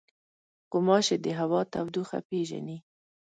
غوماشې 0.69 1.15
د 1.25 1.27
هوا 1.39 1.61
تودوخه 1.73 2.19
پېژني. 2.29 2.77